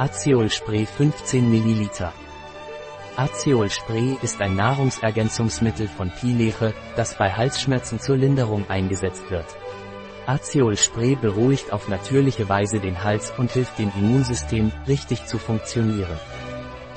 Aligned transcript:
Azeol 0.00 0.48
Spray 0.48 0.86
15 0.86 1.50
ml. 1.50 1.90
Azeol 3.16 3.68
Spray 3.68 4.16
ist 4.22 4.40
ein 4.40 4.56
Nahrungsergänzungsmittel 4.56 5.88
von 5.88 6.10
Pileche, 6.10 6.72
das 6.96 7.18
bei 7.18 7.30
Halsschmerzen 7.30 8.00
zur 8.00 8.16
Linderung 8.16 8.64
eingesetzt 8.70 9.30
wird. 9.30 9.44
Azeol 10.24 10.78
Spray 10.78 11.16
beruhigt 11.16 11.70
auf 11.70 11.88
natürliche 11.88 12.48
Weise 12.48 12.80
den 12.80 13.04
Hals 13.04 13.30
und 13.36 13.50
hilft 13.50 13.78
dem 13.78 13.92
Immunsystem, 13.94 14.72
richtig 14.88 15.26
zu 15.26 15.36
funktionieren. 15.36 16.18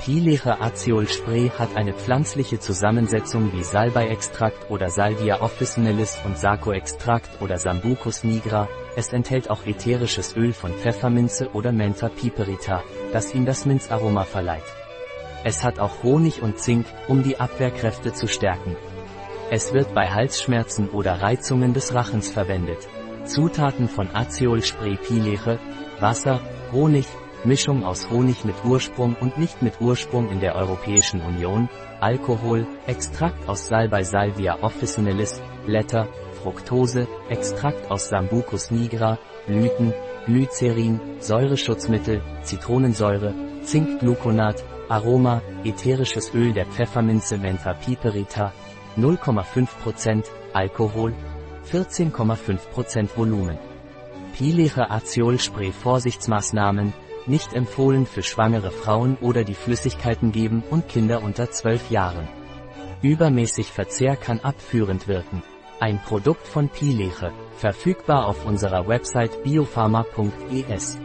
Pileche 0.04 0.60
Azeol 0.60 1.08
Spray 1.08 1.50
hat 1.58 1.76
eine 1.76 1.94
pflanzliche 1.94 2.60
Zusammensetzung 2.60 3.54
wie 3.54 3.62
Salbei-Extrakt 3.62 4.70
oder 4.70 4.90
Salvia 4.90 5.40
officinalis 5.40 6.18
und 6.26 6.36
Sarko-Extrakt 6.36 7.40
oder 7.40 7.56
Sambucus 7.56 8.22
nigra. 8.22 8.68
Es 8.96 9.14
enthält 9.14 9.48
auch 9.48 9.64
ätherisches 9.64 10.36
Öl 10.36 10.52
von 10.52 10.74
Pfefferminze 10.74 11.48
oder 11.54 11.72
Mentha 11.72 12.10
piperita, 12.10 12.82
das 13.14 13.34
ihm 13.34 13.46
das 13.46 13.64
Minzaroma 13.64 14.24
verleiht. 14.24 14.62
Es 15.42 15.64
hat 15.64 15.78
auch 15.78 16.02
Honig 16.02 16.42
und 16.42 16.58
Zink, 16.58 16.84
um 17.08 17.22
die 17.22 17.40
Abwehrkräfte 17.40 18.12
zu 18.12 18.28
stärken. 18.28 18.76
Es 19.50 19.72
wird 19.72 19.94
bei 19.94 20.10
Halsschmerzen 20.10 20.90
oder 20.90 21.22
Reizungen 21.22 21.72
des 21.72 21.94
Rachens 21.94 22.28
verwendet. 22.28 22.86
Zutaten 23.24 23.88
von 23.88 24.14
Azeol 24.14 24.62
Spray 24.62 24.98
Pileche, 24.98 25.58
Wasser, 25.98 26.40
Honig, 26.72 27.06
Mischung 27.46 27.84
aus 27.84 28.08
Honig 28.08 28.46
mit 28.46 28.54
Ursprung 28.64 29.16
und 29.20 29.36
nicht 29.36 29.60
mit 29.60 29.78
Ursprung 29.78 30.30
in 30.30 30.40
der 30.40 30.54
Europäischen 30.54 31.20
Union, 31.20 31.68
Alkohol, 32.00 32.66
Extrakt 32.86 33.46
aus 33.46 33.66
Salbei 33.68 34.02
Salvia 34.02 34.62
officinalis, 34.62 35.42
Blätter, 35.66 36.08
Fructose, 36.42 37.06
Extrakt 37.28 37.90
aus 37.90 38.08
Sambucus 38.08 38.70
nigra, 38.70 39.18
Blüten, 39.46 39.92
Glycerin, 40.24 40.98
Säureschutzmittel, 41.18 42.22
Zitronensäure, 42.44 43.34
Zinkgluconat, 43.62 44.64
Aroma, 44.88 45.42
ätherisches 45.64 46.32
Öl 46.32 46.54
der 46.54 46.64
Pfefferminze 46.64 47.36
Mentha 47.36 47.74
piperita, 47.74 48.52
0,5%, 48.96 50.24
Alkohol, 50.54 51.12
14,5% 51.70 53.08
Volumen. 53.16 53.58
Pileche 54.32 54.90
Aziol 54.90 55.38
Spray 55.38 55.72
Vorsichtsmaßnahmen, 55.72 56.94
nicht 57.26 57.52
empfohlen 57.54 58.06
für 58.06 58.22
schwangere 58.22 58.70
Frauen 58.70 59.16
oder 59.20 59.44
die 59.44 59.54
Flüssigkeiten 59.54 60.32
geben 60.32 60.62
und 60.70 60.88
Kinder 60.88 61.22
unter 61.22 61.50
12 61.50 61.90
Jahren. 61.90 62.28
Übermäßig 63.02 63.70
Verzehr 63.70 64.16
kann 64.16 64.40
abführend 64.40 65.08
wirken. 65.08 65.42
Ein 65.80 66.00
Produkt 66.02 66.46
von 66.46 66.68
Pileche, 66.68 67.32
verfügbar 67.56 68.26
auf 68.26 68.46
unserer 68.46 68.88
Website 68.88 69.42
biopharma.es. 69.42 70.98